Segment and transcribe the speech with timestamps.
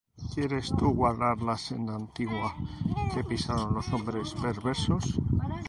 [0.33, 2.55] ¿Quieres tú guardar la senda antigua,
[3.13, 5.19] Que pisaron los hombres perversos?